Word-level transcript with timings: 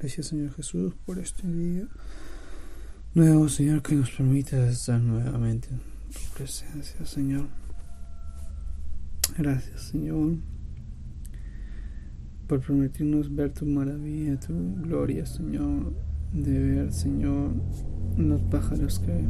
Gracias 0.00 0.26
Señor 0.26 0.52
Jesús 0.52 0.94
por 1.04 1.18
este 1.18 1.48
día 1.48 1.88
nuevo 3.14 3.48
Señor 3.48 3.82
que 3.82 3.96
nos 3.96 4.12
permite 4.12 4.68
estar 4.68 5.00
nuevamente 5.00 5.66
en 5.70 5.78
tu 5.78 6.36
presencia 6.36 7.04
Señor. 7.04 7.46
Gracias 9.36 9.88
Señor 9.88 10.36
por 12.46 12.60
permitirnos 12.60 13.34
ver 13.34 13.52
tu 13.52 13.66
maravilla, 13.66 14.38
tu 14.38 14.54
gloria 14.82 15.26
Señor, 15.26 15.92
de 16.32 16.60
ver 16.60 16.92
Señor 16.92 17.50
los 18.16 18.40
pájaros 18.42 19.00
que, 19.00 19.24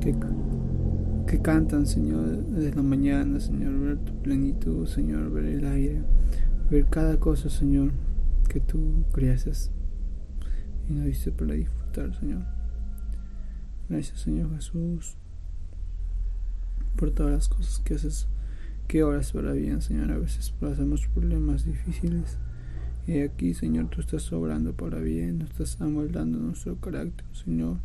que, 0.00 0.14
que 1.26 1.42
cantan 1.42 1.88
Señor 1.88 2.46
desde 2.46 2.76
la 2.76 2.82
mañana 2.82 3.40
Señor, 3.40 3.76
ver 3.76 3.98
tu 3.98 4.22
plenitud 4.22 4.86
Señor, 4.86 5.32
ver 5.32 5.46
el 5.46 5.66
aire, 5.66 6.00
ver 6.70 6.86
cada 6.86 7.18
cosa 7.18 7.50
Señor 7.50 7.90
que 8.50 8.60
tú 8.60 9.04
creases 9.12 9.70
y 10.88 10.92
nos 10.92 11.06
diste 11.06 11.30
para 11.30 11.54
disfrutar, 11.54 12.12
Señor. 12.18 12.42
Gracias, 13.88 14.20
Señor 14.20 14.52
Jesús, 14.56 15.16
por 16.96 17.12
todas 17.12 17.32
las 17.32 17.48
cosas 17.48 17.78
que 17.78 17.94
haces, 17.94 18.26
que 18.88 19.04
obras 19.04 19.30
para 19.30 19.52
bien, 19.52 19.80
Señor. 19.80 20.10
A 20.10 20.18
veces 20.18 20.50
pasamos 20.50 21.06
problemas 21.06 21.64
difíciles. 21.64 22.38
Y 23.06 23.20
aquí, 23.20 23.54
Señor, 23.54 23.88
tú 23.88 24.00
estás 24.00 24.32
obrando 24.32 24.74
para 24.74 24.98
bien, 24.98 25.38
nos 25.38 25.50
estás 25.50 25.80
amoldando 25.80 26.38
nuestro 26.38 26.76
carácter, 26.80 27.24
Señor. 27.32 27.78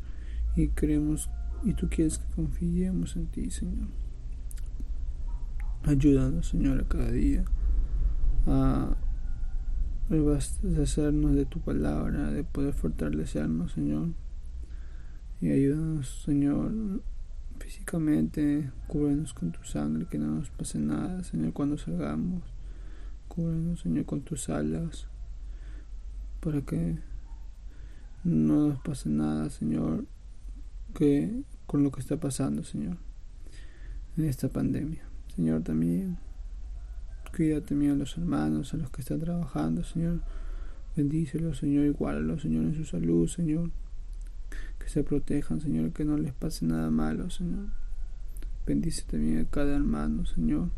Y 0.55 0.69
creemos, 0.69 1.29
y 1.63 1.73
tú 1.73 1.89
quieres 1.89 2.17
que 2.17 2.33
confiemos 2.33 3.15
en 3.15 3.27
ti, 3.27 3.51
Señor. 3.51 3.87
Ayúdanos, 5.83 6.49
Señor, 6.49 6.81
a 6.81 6.87
cada 6.87 7.11
día 7.11 7.45
a 8.47 8.95
de 10.09 11.45
tu 11.45 11.59
palabra, 11.61 12.31
de 12.31 12.43
poder 12.43 12.73
fortalecernos, 12.73 13.73
Señor. 13.73 14.09
Y 15.41 15.51
ayúdanos, 15.51 16.23
Señor, 16.23 17.01
físicamente, 17.59 18.71
cúbrenos 18.87 19.33
con 19.33 19.51
tu 19.51 19.63
sangre, 19.63 20.05
que 20.05 20.17
no 20.17 20.27
nos 20.27 20.49
pase 20.49 20.79
nada, 20.79 21.23
Señor, 21.23 21.53
cuando 21.53 21.77
salgamos. 21.77 22.43
Cúbrenos, 23.27 23.81
Señor, 23.81 24.05
con 24.05 24.21
tus 24.21 24.49
alas, 24.49 25.07
para 26.39 26.61
que 26.61 26.97
no 28.23 28.69
nos 28.69 28.79
pase 28.79 29.09
nada, 29.09 29.49
Señor, 29.49 30.05
que 30.93 31.43
con 31.65 31.83
lo 31.83 31.91
que 31.91 31.99
está 31.99 32.17
pasando, 32.17 32.63
Señor, 32.63 32.97
en 34.17 34.25
esta 34.25 34.49
pandemia. 34.49 35.01
Señor, 35.35 35.63
también 35.63 36.17
Cuida 37.35 37.59
también 37.59 37.91
a 37.91 37.95
los 37.95 38.17
hermanos, 38.17 38.73
a 38.73 38.77
los 38.77 38.89
que 38.91 39.01
están 39.01 39.19
trabajando, 39.19 39.83
Señor. 39.83 40.21
Bendícelos, 40.95 41.57
Señor, 41.57 41.85
igualalos, 41.85 42.43
Señor, 42.43 42.63
en 42.63 42.75
su 42.75 42.85
salud, 42.85 43.27
Señor. 43.27 43.71
Que 44.79 44.87
se 44.87 45.03
protejan, 45.03 45.59
Señor, 45.59 45.91
que 45.91 46.05
no 46.05 46.17
les 46.17 46.31
pase 46.31 46.65
nada 46.65 46.89
malo, 46.89 47.29
Señor. 47.29 47.65
Bendice 48.65 49.03
también 49.05 49.39
a 49.39 49.45
cada 49.49 49.75
hermano, 49.75 50.25
Señor, 50.25 50.69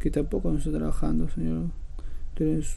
que 0.00 0.10
tampoco 0.10 0.50
no 0.50 0.58
está 0.58 0.72
trabajando, 0.72 1.28
Señor. 1.28 1.66
Tú 2.34 2.42
eres 2.42 2.76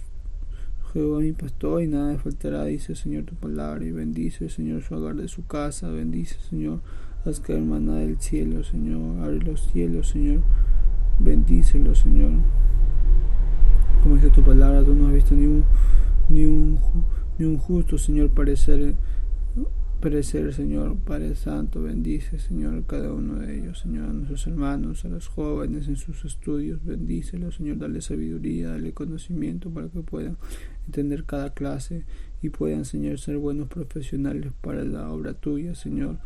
Jehová 0.93 1.21
mi 1.21 1.31
pastor 1.31 1.81
y 1.81 1.87
nada 1.87 2.11
le 2.11 2.19
faltará, 2.19 2.65
dice 2.65 2.93
Señor 2.93 3.23
tu 3.23 3.33
palabra. 3.33 3.83
Y 3.83 3.91
bendice, 3.91 4.47
Señor, 4.47 4.83
su 4.83 4.93
hogar 4.93 5.15
de 5.15 5.27
su 5.27 5.47
casa. 5.47 5.89
Bendice, 5.89 6.39
Señor, 6.51 6.81
haz 7.25 7.39
que 7.39 7.53
hermana 7.53 7.95
del 7.95 8.19
cielo, 8.19 8.63
Señor. 8.63 9.23
Abre 9.23 9.39
los 9.39 9.71
cielos, 9.71 10.09
Señor. 10.09 10.43
Bendícelo, 11.17 11.95
Señor 11.95 12.33
como 14.01 14.15
dice 14.15 14.29
tu 14.29 14.41
palabra, 14.41 14.83
tú 14.83 14.95
no 14.95 15.07
has 15.07 15.13
visto 15.13 15.35
ni 15.35 15.45
un, 15.45 15.63
ni 16.29 16.45
un, 16.45 16.79
ni 17.37 17.45
un 17.45 17.57
justo, 17.57 17.97
Señor, 17.97 18.29
parecer, 18.31 18.95
parecer, 19.99 20.53
Señor, 20.53 20.97
Padre 20.97 21.35
Santo, 21.35 21.83
bendice, 21.83 22.39
Señor, 22.39 22.85
cada 22.87 23.13
uno 23.13 23.35
de 23.35 23.59
ellos, 23.59 23.79
Señor, 23.79 24.09
a 24.09 24.13
nuestros 24.13 24.47
hermanos, 24.47 25.05
a 25.05 25.09
los 25.09 25.27
jóvenes 25.27 25.87
en 25.87 25.97
sus 25.97 26.25
estudios, 26.25 26.83
bendícelos, 26.83 27.55
Señor, 27.55 27.77
dale 27.77 28.01
sabiduría, 28.01 28.69
dale 28.69 28.93
conocimiento 28.93 29.69
para 29.69 29.89
que 29.89 30.01
puedan 30.01 30.37
entender 30.87 31.25
cada 31.25 31.53
clase 31.53 32.05
y 32.41 32.49
puedan, 32.49 32.85
Señor, 32.85 33.19
ser 33.19 33.37
buenos 33.37 33.67
profesionales 33.67 34.51
para 34.61 34.83
la 34.83 35.11
obra 35.11 35.33
tuya, 35.35 35.75
Señor. 35.75 36.17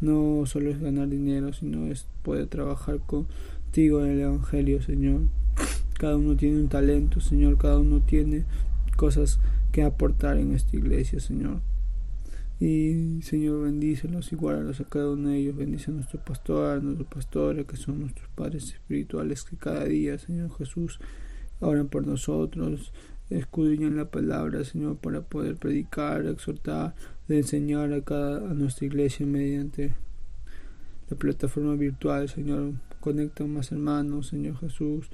No 0.00 0.44
solo 0.46 0.70
es 0.70 0.80
ganar 0.80 1.08
dinero, 1.08 1.52
sino 1.52 1.86
es 1.86 2.06
poder 2.22 2.46
trabajar 2.46 3.00
contigo 3.00 4.04
en 4.04 4.12
el 4.12 4.20
Evangelio, 4.20 4.80
Señor. 4.82 5.22
Cada 5.98 6.16
uno 6.16 6.36
tiene 6.36 6.60
un 6.60 6.68
talento, 6.68 7.20
Señor. 7.20 7.56
Cada 7.58 7.78
uno 7.78 8.00
tiene 8.00 8.44
cosas 8.96 9.40
que 9.72 9.82
aportar 9.82 10.38
en 10.38 10.52
esta 10.52 10.76
iglesia, 10.76 11.20
Señor. 11.20 11.60
Y 12.60 13.20
Señor, 13.22 13.62
bendícelos 13.62 14.32
y 14.32 14.36
guárdalos 14.36 14.80
a 14.80 14.84
cada 14.84 15.10
uno 15.10 15.30
de 15.30 15.38
ellos. 15.38 15.56
Bendice 15.56 15.90
a 15.90 15.94
nuestro 15.94 16.20
pastor, 16.24 16.78
a 16.78 16.80
nuestros 16.80 17.08
pastores, 17.08 17.66
que 17.66 17.76
son 17.76 18.00
nuestros 18.00 18.28
padres 18.30 18.72
espirituales, 18.72 19.44
que 19.44 19.56
cada 19.56 19.84
día, 19.84 20.18
Señor 20.18 20.56
Jesús, 20.56 21.00
oran 21.60 21.88
por 21.88 22.06
nosotros, 22.06 22.92
escudriñan 23.30 23.96
la 23.96 24.10
palabra, 24.10 24.64
Señor, 24.64 24.98
para 24.98 25.22
poder 25.22 25.56
predicar, 25.56 26.26
exhortar, 26.26 26.94
enseñar 27.28 27.92
a 27.92 28.02
cada 28.02 28.50
a 28.50 28.54
nuestra 28.54 28.86
iglesia 28.86 29.26
mediante 29.26 29.94
la 31.10 31.16
plataforma 31.16 31.74
virtual, 31.74 32.28
Señor. 32.28 32.74
Conecta 33.00 33.44
más 33.44 33.70
hermanos, 33.72 34.28
Señor 34.28 34.58
Jesús 34.58 35.10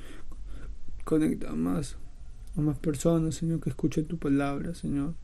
conecta 1.10 1.50
más 1.50 1.96
a 2.56 2.60
más 2.60 2.78
personas, 2.78 3.34
Señor, 3.34 3.60
que 3.60 3.70
escuchen 3.70 4.06
tu 4.06 4.16
palabra, 4.16 4.76
Señor. 4.76 5.14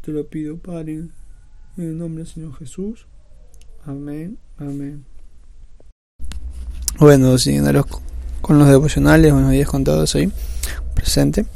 Te 0.00 0.10
lo 0.10 0.26
pido, 0.26 0.58
Padre, 0.58 0.94
en 0.94 1.10
el 1.76 1.96
nombre 1.96 2.24
del 2.24 2.32
Señor 2.32 2.56
Jesús. 2.56 3.06
Amén, 3.86 4.36
amén. 4.58 5.04
Bueno, 6.98 7.38
siguiendo 7.38 7.86
con 8.40 8.58
los 8.58 8.66
devocionales, 8.68 9.32
buenos 9.32 9.52
días 9.52 9.68
con 9.68 9.84
todos 9.84 10.12
hoy 10.16 10.32
presente. 10.96 11.46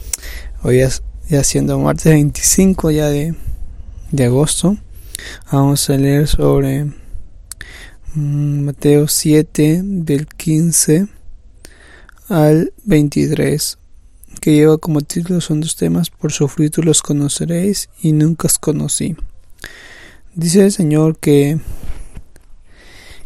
Hoy 0.63 0.79
es 0.79 1.03
ya 1.29 1.43
siendo 1.43 1.77
martes 1.81 2.13
25 2.13 2.93
ya 2.93 3.09
de, 3.09 3.35
de 4.13 4.25
agosto. 4.27 4.77
Vamos 5.51 5.91
a 5.91 5.97
leer 5.97 6.29
sobre 6.29 6.85
mm, 8.15 8.61
Mateo 8.61 9.09
7 9.09 9.81
del 9.83 10.29
15 10.29 11.18
al 12.29 12.75
23, 12.85 13.79
que 14.41 14.53
lleva 14.53 14.79
como 14.79 15.01
título 15.01 15.41
son 15.41 15.61
dos 15.61 15.77
temas, 15.77 16.11
por 16.11 16.31
su 16.31 16.47
fruto 16.49 16.83
los 16.83 17.03
conoceréis 17.03 17.89
y 18.03 18.13
nunca 18.13 18.47
os 18.47 18.59
conocí. 18.59 19.17
Dice 20.35 20.67
el 20.67 20.73
Señor 20.73 21.19
que, 21.19 21.59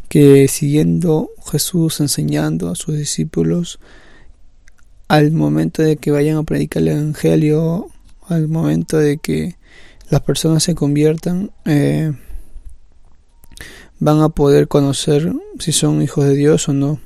que 0.09 0.47
siguiendo 0.49 1.31
Jesús 1.51 2.01
enseñando 2.01 2.71
a 2.71 2.77
sus 2.77 2.97
discípulos, 2.97 3.81
al 5.09 5.33
momento 5.33 5.83
de 5.83 5.97
que 5.97 6.11
vayan 6.11 6.37
a 6.37 6.43
predicar 6.45 6.83
el 6.83 6.89
Evangelio, 6.89 7.89
al 8.29 8.49
momento 8.49 8.99
de 8.99 9.19
que 9.19 9.57
las 10.09 10.21
personas 10.23 10.63
se 10.63 10.75
conviertan, 10.75 11.51
eh, 11.65 12.13
van 13.99 14.21
a 14.21 14.29
poder 14.29 14.69
conocer 14.69 15.33
si 15.59 15.73
son 15.73 16.03
hijos 16.03 16.25
de 16.25 16.35
Dios 16.35 16.69
o 16.69 16.73
no 16.73 17.01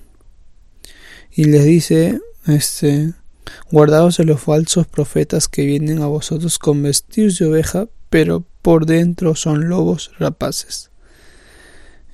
y 1.36 1.44
les 1.44 1.64
dice, 1.64 2.18
este, 2.46 3.12
guardaos 3.70 4.16
de 4.16 4.24
los 4.24 4.40
falsos 4.40 4.86
profetas 4.86 5.48
que 5.48 5.66
vienen 5.66 6.00
a 6.00 6.06
vosotros 6.06 6.58
con 6.58 6.82
vestidos 6.82 7.38
de 7.38 7.44
oveja, 7.44 7.88
pero 8.08 8.42
por 8.62 8.86
dentro 8.86 9.34
son 9.34 9.68
lobos 9.68 10.12
rapaces. 10.18 10.90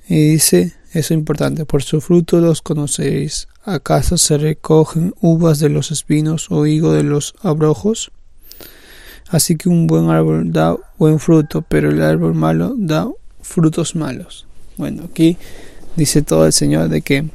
Y 0.09 0.31
dice, 0.33 0.73
eso 0.89 0.99
es 0.99 1.11
importante, 1.11 1.65
por 1.65 1.83
su 1.83 2.01
fruto 2.01 2.41
los 2.41 2.61
conoceréis. 2.61 3.47
¿Acaso 3.63 4.17
se 4.17 4.37
recogen 4.37 5.13
uvas 5.21 5.59
de 5.59 5.69
los 5.69 5.91
espinos 5.91 6.51
o 6.51 6.65
higo 6.65 6.91
de 6.91 7.03
los 7.03 7.33
abrojos? 7.41 8.11
Así 9.29 9.55
que 9.55 9.69
un 9.69 9.87
buen 9.87 10.09
árbol 10.09 10.51
da 10.51 10.75
buen 10.97 11.17
fruto, 11.19 11.61
pero 11.61 11.89
el 11.89 12.01
árbol 12.01 12.33
malo 12.33 12.75
da 12.77 13.09
frutos 13.41 13.95
malos. 13.95 14.45
Bueno, 14.75 15.03
aquí 15.09 15.37
dice 15.95 16.23
todo 16.23 16.45
el 16.45 16.51
Señor 16.51 16.89
de 16.89 17.01
que 17.01 17.29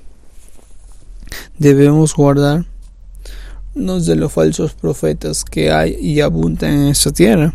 debemos 1.59 2.15
guardarnos 2.15 2.67
de 3.75 4.17
los 4.17 4.33
falsos 4.33 4.75
profetas 4.75 5.45
que 5.45 5.71
hay 5.71 5.95
y 6.01 6.21
abundan 6.21 6.73
en 6.73 6.89
esta 6.89 7.13
tierra, 7.13 7.55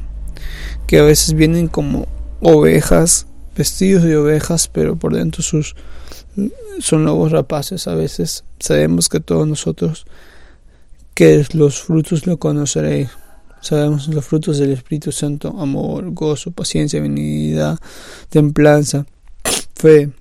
que 0.87 0.99
a 0.99 1.03
veces 1.03 1.33
vienen 1.33 1.67
como 1.67 2.07
ovejas, 2.41 3.27
vestidos 3.55 4.03
de 4.03 4.17
ovejas, 4.17 4.67
pero 4.67 4.95
por 4.95 5.13
dentro 5.15 5.43
sus 5.43 5.75
son 6.79 7.05
lobos 7.05 7.31
rapaces. 7.31 7.87
A 7.87 7.95
veces 7.95 8.43
sabemos 8.59 9.09
que 9.09 9.19
todos 9.19 9.47
nosotros 9.47 10.05
que 11.13 11.45
los 11.53 11.81
frutos 11.81 12.25
lo 12.25 12.37
conoceréis. 12.37 13.09
Sabemos 13.61 14.07
los 14.09 14.25
frutos 14.25 14.57
del 14.57 14.71
Espíritu 14.71 15.11
Santo, 15.11 15.55
amor, 15.57 16.11
gozo, 16.11 16.51
paciencia, 16.51 16.99
benignidad, 16.99 17.79
templanza, 18.29 19.05
fe 19.73 20.11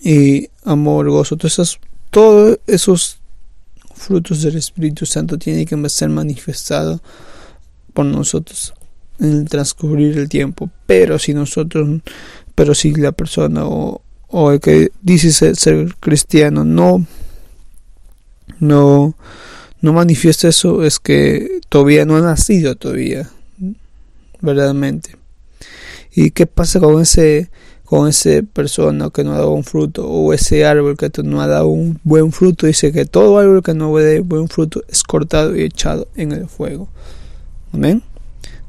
y 0.00 0.48
amor, 0.64 1.10
gozo. 1.10 1.36
Todas 1.36 1.54
esas 1.54 1.80
todos 2.10 2.58
esos 2.66 3.18
frutos 3.94 4.42
del 4.42 4.56
Espíritu 4.56 5.06
Santo 5.06 5.38
tienen 5.38 5.66
que 5.66 5.88
ser 5.88 6.08
manifestados 6.08 7.00
por 7.92 8.06
nosotros 8.06 8.74
en 9.18 9.32
el 9.32 9.48
transcurrir 9.48 10.16
el 10.18 10.28
tiempo. 10.28 10.70
Pero 10.86 11.18
si 11.18 11.34
nosotros, 11.34 12.00
pero 12.54 12.74
si 12.74 12.94
la 12.94 13.12
persona 13.12 13.66
o, 13.66 14.02
o 14.28 14.52
el 14.52 14.60
que 14.60 14.90
dice 15.02 15.54
ser, 15.54 15.94
cristiano 16.00 16.64
no, 16.64 17.04
no, 18.60 19.14
no 19.80 19.92
manifiesta 19.92 20.48
eso, 20.48 20.84
es 20.84 20.98
que 20.98 21.60
todavía 21.68 22.04
no 22.04 22.16
ha 22.16 22.20
nacido 22.20 22.76
todavía, 22.76 23.30
verdaderamente. 24.40 25.16
¿Y 26.14 26.30
qué 26.30 26.46
pasa 26.46 26.80
con 26.80 27.00
ese 27.00 27.50
con 27.88 28.08
esa 28.08 28.42
persona 28.52 29.10
que 29.10 29.24
no 29.24 29.32
ha 29.32 29.38
dado 29.38 29.52
un 29.52 29.64
fruto 29.64 30.06
o 30.06 30.32
ese 30.32 30.66
árbol 30.66 30.96
que 30.96 31.10
no 31.22 31.40
ha 31.40 31.46
dado 31.46 31.68
un 31.68 31.98
buen 32.04 32.32
fruto? 32.32 32.66
Dice 32.66 32.92
que 32.92 33.06
todo 33.06 33.38
árbol 33.38 33.62
que 33.62 33.74
no 33.74 33.94
dé 33.96 34.20
buen 34.20 34.48
fruto 34.48 34.82
es 34.88 35.02
cortado 35.02 35.56
y 35.56 35.62
echado 35.62 36.08
en 36.16 36.32
el 36.32 36.48
fuego. 36.48 36.88
Amén 37.72 38.02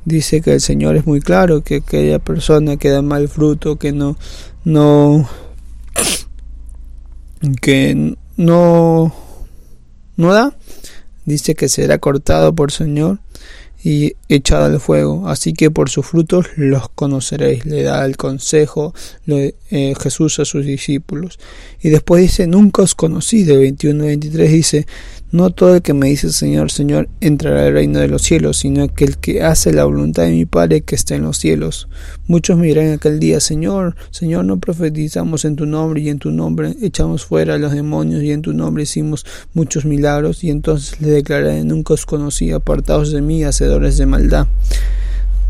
dice 0.06 0.42
que 0.42 0.54
el 0.54 0.62
Señor 0.62 0.95
es 0.95 1.06
muy 1.06 1.21
claro 1.21 1.62
que 1.62 1.77
aquella 1.77 2.19
persona 2.19 2.77
que 2.77 2.89
da 2.89 3.01
mal 3.01 3.30
fruto, 3.30 3.77
que 3.77 3.92
no, 3.92 4.18
no, 4.66 5.30
que 7.62 8.15
no, 8.36 9.13
no 10.18 10.33
da, 10.33 10.56
dice 11.25 11.56
que 11.56 11.69
será 11.69 12.00
cortado 12.00 12.54
por 12.54 12.72
Señor 12.72 13.19
y 13.83 14.13
echado 14.27 14.65
al 14.65 14.79
fuego. 14.79 15.27
Así 15.27 15.53
que 15.53 15.71
por 15.71 15.89
sus 15.89 16.05
frutos 16.05 16.47
los 16.55 16.89
conoceréis. 16.89 17.65
Le 17.65 17.83
da 17.83 18.05
el 18.05 18.17
consejo 18.17 18.93
eh, 19.27 19.93
Jesús 19.99 20.39
a 20.39 20.45
sus 20.45 20.65
discípulos. 20.65 21.39
Y 21.81 21.89
después 21.89 22.21
dice, 22.21 22.47
nunca 22.47 22.81
os 22.81 22.95
conocí. 22.95 23.43
De 23.43 23.71
21-23 23.71 24.47
dice, 24.47 24.87
no 25.31 25.51
todo 25.51 25.75
el 25.75 25.81
que 25.81 25.93
me 25.93 26.09
dice 26.09 26.31
Señor, 26.31 26.71
Señor, 26.71 27.09
entrará 27.21 27.67
al 27.67 27.73
reino 27.73 27.99
de 27.99 28.07
los 28.07 28.23
cielos, 28.23 28.57
sino 28.57 28.87
que 28.87 29.05
el 29.05 29.17
que 29.17 29.43
hace 29.43 29.71
la 29.71 29.85
voluntad 29.85 30.23
de 30.23 30.31
mi 30.31 30.45
Padre 30.45 30.81
que 30.81 30.95
está 30.95 31.15
en 31.15 31.23
los 31.23 31.37
cielos. 31.37 31.87
Muchos 32.27 32.57
me 32.57 32.67
dirán 32.67 32.91
aquel 32.91 33.19
día, 33.19 33.39
Señor, 33.39 33.95
Señor, 34.11 34.45
no 34.45 34.59
profetizamos 34.59 35.45
en 35.45 35.55
tu 35.55 35.65
nombre 35.65 36.01
y 36.01 36.09
en 36.09 36.19
tu 36.19 36.31
nombre 36.31 36.75
echamos 36.81 37.25
fuera 37.25 37.55
a 37.55 37.57
los 37.57 37.73
demonios 37.73 38.23
y 38.23 38.31
en 38.31 38.41
tu 38.41 38.53
nombre 38.53 38.83
hicimos 38.83 39.25
muchos 39.53 39.85
milagros. 39.85 40.43
Y 40.43 40.49
entonces 40.49 40.99
le 41.01 41.09
declararé, 41.09 41.63
nunca 41.63 41.93
os 41.93 42.05
conocí, 42.05 42.51
apartados 42.51 43.11
de 43.11 43.21
mí, 43.21 43.43
hacedores 43.43 43.97
de 43.97 44.05
maldad 44.05 44.47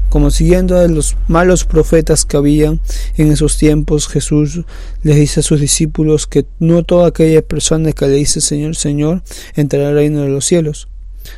como 0.10 0.32
siguiendo 0.32 0.78
a 0.78 0.88
los 0.88 1.16
malos 1.28 1.66
profetas 1.66 2.26
que 2.26 2.38
había 2.38 2.78
en 3.16 3.32
esos 3.32 3.58
tiempos, 3.58 4.08
Jesús 4.08 4.62
les 5.04 5.16
dice 5.16 5.40
a 5.40 5.44
sus 5.44 5.62
discípulos 5.62 6.28
que 6.28 6.46
no 6.60 6.84
toda 6.84 7.08
aquella 7.08 7.42
persona 7.42 7.92
que 7.92 8.08
le 8.08 8.16
dice 8.16 8.42
Señor, 8.42 8.76
Señor, 8.76 9.24
entrará 9.56 9.90
al 9.90 9.96
reino 9.96 10.22
de 10.22 10.30
los 10.30 10.46
cielos, 10.46 10.88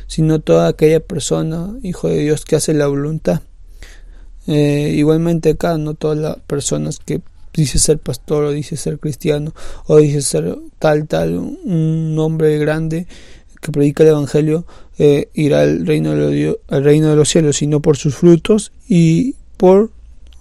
sino 0.06 0.40
toda 0.40 0.68
aquella 0.68 1.00
persona, 1.00 1.74
hijo 1.82 2.08
de 2.08 2.18
Dios, 2.18 2.44
que 2.44 2.56
hace 2.56 2.72
la 2.74 2.86
voluntad. 2.86 3.42
Eh, 4.46 4.94
igualmente 4.96 5.50
acá, 5.50 5.78
no 5.78 5.94
todas 5.94 6.18
las 6.18 6.36
personas 6.38 6.98
que 6.98 7.20
dice 7.52 7.78
ser 7.78 7.98
pastor 7.98 8.44
o 8.44 8.50
dice 8.50 8.76
ser 8.76 8.98
cristiano 8.98 9.54
o 9.86 9.98
dice 9.98 10.22
ser 10.22 10.56
tal, 10.78 11.06
tal, 11.06 11.36
un 11.38 12.16
hombre 12.18 12.58
grande 12.58 13.06
que 13.60 13.70
predica 13.70 14.02
el 14.02 14.10
Evangelio 14.10 14.66
eh, 14.98 15.28
irá 15.34 15.62
al 15.62 15.86
reino, 15.86 16.14
de 16.14 16.56
los, 16.68 16.84
reino 16.84 17.08
de 17.10 17.16
los 17.16 17.28
cielos, 17.28 17.56
sino 17.56 17.80
por 17.80 17.96
sus 17.96 18.14
frutos 18.14 18.72
y 18.88 19.36
por 19.56 19.90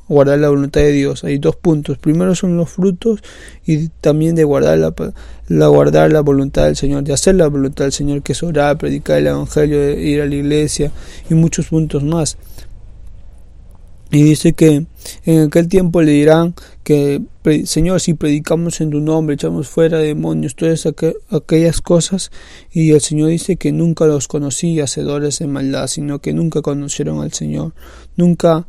guardar 0.07 0.39
la 0.39 0.49
voluntad 0.49 0.81
de 0.81 0.91
Dios. 0.91 1.23
Hay 1.23 1.37
dos 1.37 1.55
puntos. 1.55 1.97
Primero 1.97 2.35
son 2.35 2.57
los 2.57 2.69
frutos 2.69 3.21
y 3.65 3.87
también 3.87 4.35
de 4.35 4.43
guardar 4.43 4.77
la, 4.77 4.93
la, 5.47 5.67
guardar 5.67 6.11
la 6.11 6.21
voluntad 6.21 6.65
del 6.65 6.75
Señor, 6.75 7.03
de 7.03 7.13
hacer 7.13 7.35
la 7.35 7.47
voluntad 7.47 7.85
del 7.85 7.93
Señor, 7.93 8.21
que 8.21 8.33
es 8.33 8.43
orar, 8.43 8.77
predicar 8.77 9.19
el 9.19 9.27
Evangelio, 9.27 9.97
ir 9.97 10.21
a 10.21 10.25
la 10.25 10.35
iglesia 10.35 10.91
y 11.29 11.33
muchos 11.33 11.67
puntos 11.67 12.03
más. 12.03 12.37
Y 14.11 14.23
dice 14.23 14.51
que 14.51 14.85
en 15.23 15.47
aquel 15.47 15.69
tiempo 15.69 16.01
le 16.01 16.11
dirán 16.11 16.53
que, 16.83 17.21
Señor, 17.63 18.01
si 18.01 18.13
predicamos 18.13 18.81
en 18.81 18.89
tu 18.89 18.99
nombre, 18.99 19.35
echamos 19.35 19.69
fuera 19.69 19.99
demonios, 19.99 20.55
todas 20.55 20.85
aquellas 21.29 21.79
cosas. 21.79 22.29
Y 22.73 22.91
el 22.91 22.99
Señor 22.99 23.29
dice 23.29 23.55
que 23.55 23.71
nunca 23.71 24.05
los 24.05 24.27
conocí, 24.27 24.81
hacedores 24.81 25.39
de 25.39 25.47
maldad, 25.47 25.87
sino 25.87 26.19
que 26.19 26.33
nunca 26.33 26.61
conocieron 26.61 27.21
al 27.21 27.31
Señor. 27.31 27.73
Nunca. 28.17 28.67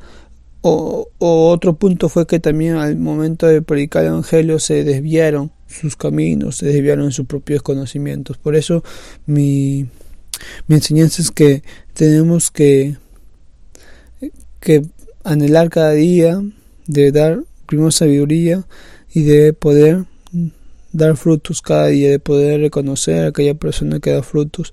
O, 0.61 1.09
otro 1.19 1.75
punto 1.75 2.09
fue 2.09 2.25
que 2.25 2.39
también 2.39 2.77
al 2.77 2.97
momento 2.97 3.49
de 3.49 3.63
predicar 3.63 4.05
el 4.05 4.11
Evangelio 4.11 4.61
se 4.61 4.85
desviaron 4.85 5.51
sus 5.67 5.97
caminos, 5.97 6.59
se 6.59 6.67
desviaron 6.67 7.11
sus 7.11 7.27
propios 7.27 7.63
conocimientos. 7.63 8.39
Por 8.39 8.55
eso 8.55 8.85
mi, 9.27 9.89
mi 10.69 10.77
enseñanza 10.77 11.21
es 11.21 11.33
que 11.33 11.65
tenemos 11.95 12.53
que, 12.53 12.97
que 14.61 14.85
anhelar 15.25 15.71
cada 15.71 15.93
día, 15.93 16.43
de 16.87 17.13
dar 17.13 17.45
primero 17.67 17.91
sabiduría 17.91 18.67
y 19.13 19.23
de 19.23 19.53
poder 19.53 20.05
dar 20.93 21.17
frutos 21.17 21.63
cada 21.63 21.87
día, 21.87 22.11
de 22.11 22.19
poder 22.19 22.61
reconocer 22.61 23.25
a 23.25 23.29
aquella 23.29 23.55
persona 23.55 24.01
que 24.01 24.11
da 24.11 24.23
frutos. 24.23 24.73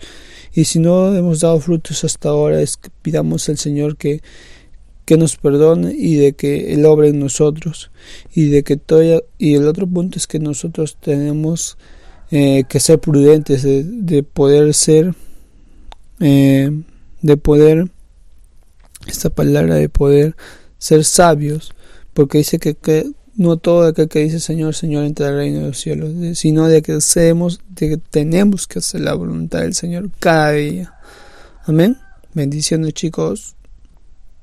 Y 0.53 0.65
si 0.65 0.79
no 0.79 1.15
hemos 1.15 1.39
dado 1.41 1.59
frutos 1.59 2.03
hasta 2.03 2.29
ahora, 2.29 2.61
es 2.61 2.77
que 2.77 2.89
pidamos 3.01 3.47
al 3.49 3.57
Señor 3.57 3.97
que, 3.97 4.21
que 5.05 5.17
nos 5.17 5.37
perdone 5.37 5.93
y 5.97 6.15
de 6.15 6.33
que 6.33 6.73
Él 6.73 6.85
obre 6.85 7.09
en 7.09 7.19
nosotros. 7.19 7.91
Y 8.33 8.49
de 8.49 8.63
que 8.63 8.77
todo, 8.77 9.23
y 9.37 9.55
el 9.55 9.67
otro 9.67 9.87
punto 9.87 10.17
es 10.17 10.27
que 10.27 10.39
nosotros 10.39 10.97
tenemos 10.99 11.77
eh, 12.31 12.63
que 12.67 12.79
ser 12.79 12.99
prudentes, 12.99 13.63
de, 13.63 13.83
de 13.83 14.23
poder 14.23 14.73
ser, 14.73 15.13
eh, 16.19 16.71
de 17.21 17.37
poder 17.37 17.89
esta 19.11 19.29
palabra 19.29 19.75
de 19.75 19.89
poder 19.89 20.35
ser 20.77 21.03
sabios, 21.03 21.73
porque 22.13 22.39
dice 22.39 22.59
que, 22.59 22.75
que 22.75 23.11
no 23.35 23.57
todo 23.57 23.87
aquel 23.87 24.09
que 24.09 24.19
dice 24.19 24.39
Señor, 24.39 24.75
Señor 24.75 25.05
entra 25.05 25.29
al 25.29 25.35
reino 25.35 25.61
de 25.61 25.67
los 25.67 25.79
cielos, 25.79 26.11
sino 26.37 26.67
de 26.67 26.81
que 26.81 26.93
hacemos, 26.93 27.61
de 27.69 27.89
que 27.89 27.97
tenemos 27.97 28.67
que 28.67 28.79
hacer 28.79 29.01
la 29.01 29.13
voluntad 29.13 29.59
del 29.59 29.73
Señor 29.73 30.09
cada 30.19 30.51
día. 30.51 30.93
Amén. 31.65 31.97
Bendiciones 32.33 32.93
chicos. 32.93 33.55